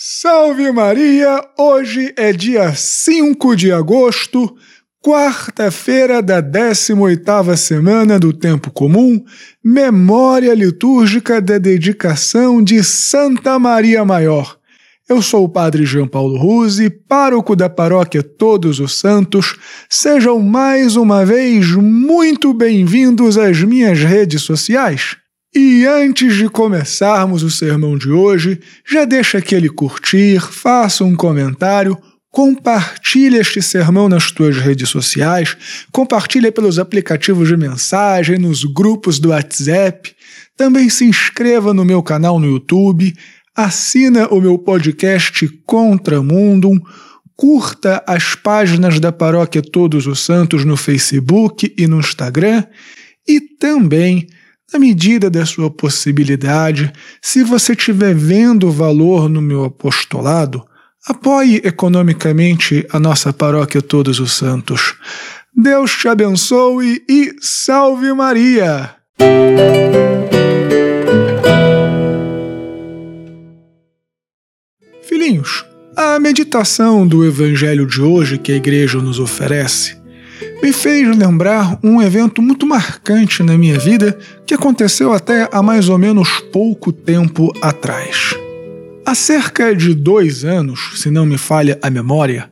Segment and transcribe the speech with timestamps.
[0.00, 1.44] Salve Maria!
[1.58, 4.54] Hoje é dia 5 de agosto,
[5.04, 9.20] quarta-feira da 18ª semana do Tempo Comum,
[9.60, 14.56] memória litúrgica da dedicação de Santa Maria Maior.
[15.08, 19.56] Eu sou o Padre João Paulo Ruse, pároco da paróquia Todos os Santos.
[19.90, 25.16] Sejam mais uma vez muito bem-vindos às minhas redes sociais.
[25.60, 31.98] E antes de começarmos o sermão de hoje, já deixa aquele curtir, faça um comentário,
[32.30, 35.56] compartilhe este sermão nas tuas redes sociais,
[35.90, 40.14] compartilhe pelos aplicativos de mensagem, nos grupos do WhatsApp,
[40.56, 43.12] também se inscreva no meu canal no YouTube,
[43.52, 46.78] assina o meu podcast Contramundum,
[47.34, 52.62] curta as páginas da Paróquia Todos os Santos no Facebook e no Instagram
[53.26, 54.28] e também
[54.72, 60.64] na medida da sua possibilidade, se você estiver vendo valor no meu apostolado,
[61.06, 64.94] apoie economicamente a nossa paróquia Todos os Santos.
[65.56, 68.94] Deus te abençoe e salve Maria!
[75.02, 75.64] Filhinhos,
[75.96, 79.97] a meditação do Evangelho de hoje que a Igreja nos oferece
[80.62, 85.88] me fez lembrar um evento muito marcante na minha vida que aconteceu até há mais
[85.88, 88.34] ou menos pouco tempo atrás.
[89.06, 92.50] Há cerca de dois anos, se não me falha a memória,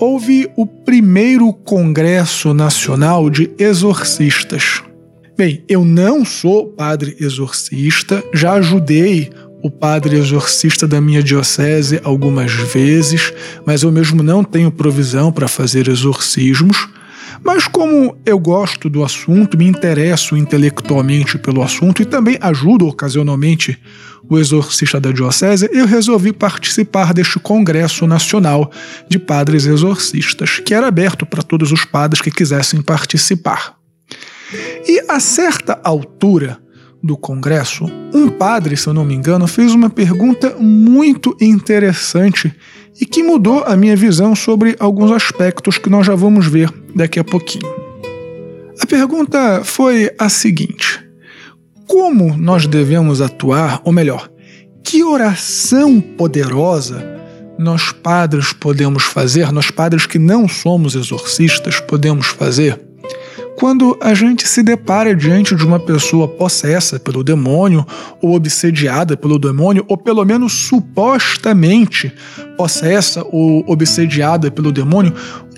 [0.00, 4.82] houve o primeiro Congresso Nacional de Exorcistas.
[5.36, 9.30] Bem, eu não sou padre exorcista, já ajudei
[9.62, 13.32] o padre exorcista da minha diocese algumas vezes,
[13.64, 16.88] mas eu mesmo não tenho provisão para fazer exorcismos.
[17.44, 23.78] Mas como eu gosto do assunto, me interesso intelectualmente pelo assunto e também ajudo ocasionalmente
[24.28, 28.70] o exorcista da diocese, eu resolvi participar deste Congresso Nacional
[29.08, 33.76] de Padres Exorcistas, que era aberto para todos os padres que quisessem participar.
[34.86, 36.58] E a certa altura
[37.02, 42.52] do Congresso, um padre, se eu não me engano, fez uma pergunta muito interessante
[43.00, 47.18] e que mudou a minha visão sobre alguns aspectos que nós já vamos ver daqui
[47.18, 47.68] a pouquinho.
[48.80, 51.04] A pergunta foi a seguinte:
[51.86, 54.30] como nós devemos atuar, ou melhor,
[54.82, 57.16] que oração poderosa
[57.58, 62.87] nós padres podemos fazer, nós padres que não somos exorcistas podemos fazer
[63.58, 67.84] quando a gente se depara diante de uma pessoa possessa pelo demônio,
[68.22, 72.12] ou obsediada pelo demônio, ou pelo menos supostamente
[72.56, 75.12] possessa ou obsediada pelo demônio,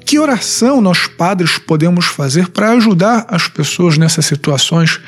[0.06, 4.98] que oração nós padres podemos fazer para ajudar as pessoas nessas situações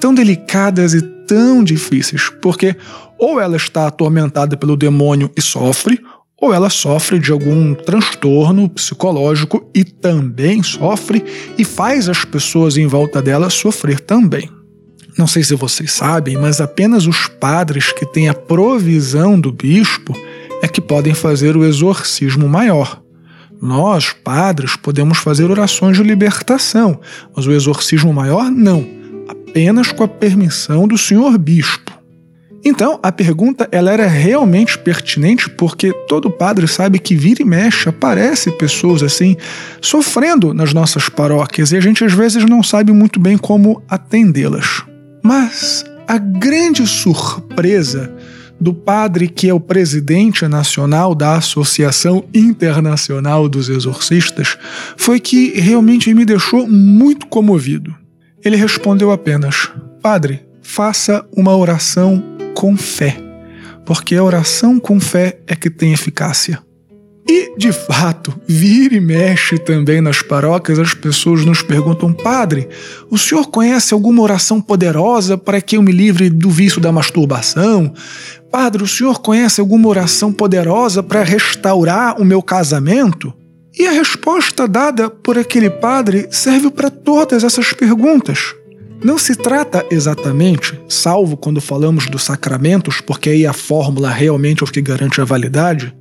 [0.00, 2.30] tão delicadas e tão difíceis?
[2.40, 2.76] Porque
[3.18, 6.00] ou ela está atormentada pelo demônio e sofre,
[6.40, 11.24] ou ela sofre de algum transtorno psicológico e também sofre
[11.56, 14.50] e faz as pessoas em volta dela sofrer também.
[15.16, 20.14] Não sei se vocês sabem, mas apenas os padres que têm a provisão do bispo
[20.62, 23.00] é que podem fazer o exorcismo maior.
[23.60, 27.00] Nós, padres, podemos fazer orações de libertação,
[27.34, 28.86] mas o exorcismo maior não,
[29.26, 31.85] apenas com a permissão do senhor bispo.
[32.68, 37.88] Então, a pergunta ela era realmente pertinente porque todo padre sabe que vira e mexe
[37.88, 39.36] aparece pessoas assim
[39.80, 44.82] sofrendo nas nossas paróquias e a gente às vezes não sabe muito bem como atendê-las.
[45.22, 48.12] Mas a grande surpresa
[48.60, 54.58] do padre que é o presidente nacional da Associação Internacional dos Exorcistas
[54.96, 57.94] foi que realmente me deixou muito comovido.
[58.44, 59.70] Ele respondeu apenas:
[60.02, 63.14] Padre, faça uma oração com fé,
[63.84, 66.58] porque a oração com fé é que tem eficácia.
[67.28, 72.68] E, de fato, vira e mexe também nas paróquias, as pessoas nos perguntam: Padre,
[73.10, 77.92] o senhor conhece alguma oração poderosa para que eu me livre do vício da masturbação?
[78.50, 83.34] Padre, o senhor conhece alguma oração poderosa para restaurar o meu casamento?
[83.78, 88.54] E a resposta dada por aquele padre serve para todas essas perguntas.
[89.02, 94.66] Não se trata exatamente, salvo quando falamos dos sacramentos, porque aí a fórmula realmente é
[94.66, 95.94] o que garante a validade,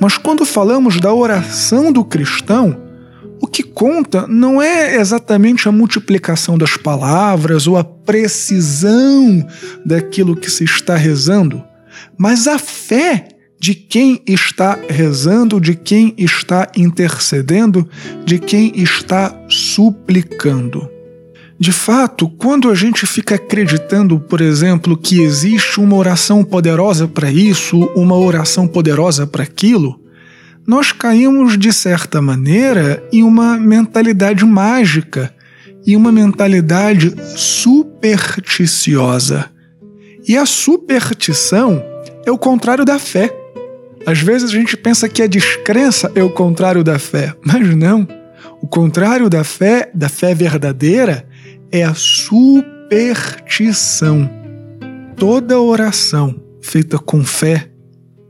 [0.00, 2.80] mas quando falamos da oração do cristão,
[3.40, 9.46] o que conta não é exatamente a multiplicação das palavras ou a precisão
[9.84, 11.62] daquilo que se está rezando,
[12.16, 13.28] mas a fé
[13.58, 17.88] de quem está rezando, de quem está intercedendo,
[18.24, 20.88] de quem está suplicando.
[21.60, 27.30] De fato, quando a gente fica acreditando, por exemplo, que existe uma oração poderosa para
[27.30, 30.00] isso, uma oração poderosa para aquilo,
[30.66, 35.34] nós caímos, de certa maneira, em uma mentalidade mágica
[35.86, 39.50] e uma mentalidade supersticiosa.
[40.26, 41.84] E a superstição
[42.24, 43.30] é o contrário da fé.
[44.06, 48.08] Às vezes a gente pensa que a descrença é o contrário da fé, mas não.
[48.62, 51.28] O contrário da fé, da fé verdadeira,
[51.72, 54.28] é a superstição.
[55.16, 57.70] Toda oração feita com fé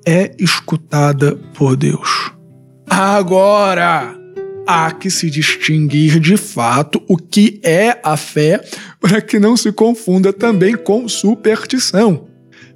[0.07, 2.33] é escutada por Deus.
[2.89, 4.17] Agora,
[4.67, 8.63] há que se distinguir de fato o que é a fé
[9.01, 12.27] para que não se confunda também com superstição.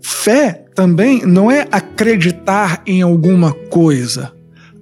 [0.00, 4.33] Fé também não é acreditar em alguma coisa.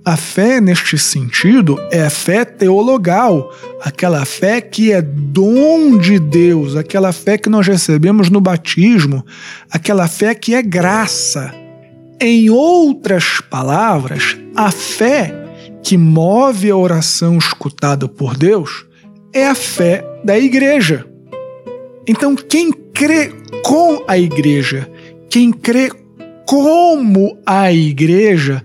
[0.04, 6.74] A fé, neste sentido, é a fé teologal, aquela fé que é dom de Deus,
[6.74, 9.24] aquela fé que nós recebemos no batismo,
[9.70, 11.54] aquela fé que é graça.
[12.20, 15.32] Em outras palavras, a fé
[15.84, 18.84] que move a oração escutada por Deus
[19.32, 21.06] é a fé da igreja.
[22.08, 23.32] Então, quem crê
[23.64, 24.90] com a igreja,
[25.30, 25.90] quem crê
[26.44, 28.62] como a igreja,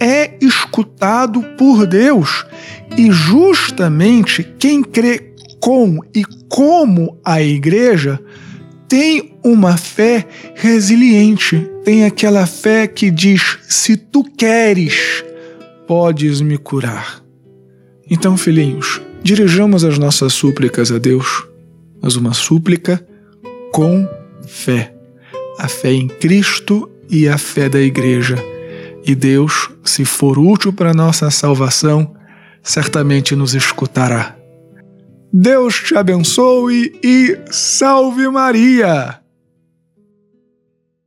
[0.00, 2.44] é escutado por Deus.
[2.96, 8.20] E justamente quem crê com e como a igreja
[8.88, 15.24] tem uma fé resiliente, tem aquela fé que diz: se tu queres,
[15.86, 17.22] podes me curar.
[18.10, 21.46] Então, filhinhos, dirijamos as nossas súplicas a Deus,
[22.00, 23.04] mas uma súplica
[23.72, 24.08] com
[24.46, 24.94] fé.
[25.58, 28.36] A fé em Cristo e a fé da igreja
[29.08, 32.14] e Deus, se for útil para nossa salvação,
[32.62, 34.36] certamente nos escutará.
[35.32, 39.20] Deus te abençoe e salve Maria!